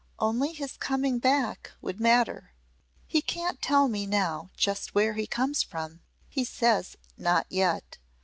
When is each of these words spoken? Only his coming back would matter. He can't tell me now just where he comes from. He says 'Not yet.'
Only 0.17 0.53
his 0.53 0.77
coming 0.77 1.19
back 1.19 1.73
would 1.79 1.99
matter. 1.99 2.53
He 3.05 3.21
can't 3.21 3.61
tell 3.61 3.87
me 3.87 4.07
now 4.07 4.49
just 4.57 4.95
where 4.95 5.13
he 5.13 5.27
comes 5.27 5.61
from. 5.61 6.01
He 6.27 6.43
says 6.43 6.95
'Not 7.19 7.45
yet.' 7.51 7.99